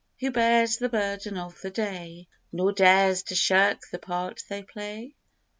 Who 0.19 0.31
bears 0.31 0.77
the 0.77 0.89
burden 0.89 1.37
of 1.37 1.61
the 1.61 1.69
day 1.69 2.27
Nor 2.51 2.71
dares 2.71 3.21
to 3.21 3.35
shirk 3.35 3.87
the 3.91 3.99
part 3.99 4.41
they 4.49 4.63
play? 4.63 5.13